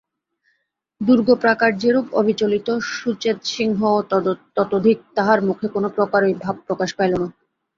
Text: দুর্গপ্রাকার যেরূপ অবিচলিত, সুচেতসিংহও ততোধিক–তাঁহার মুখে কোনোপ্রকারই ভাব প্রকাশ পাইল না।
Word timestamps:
দুর্গপ্রাকার 1.01 1.71
যেরূপ 1.81 2.07
অবিচলিত, 2.13 2.67
সুচেতসিংহও 2.91 3.97
ততোধিক–তাঁহার 4.57 5.39
মুখে 5.47 5.67
কোনোপ্রকারই 5.75 6.33
ভাব 6.43 6.55
প্রকাশ 6.67 6.89
পাইল 6.97 7.13
না। 7.15 7.27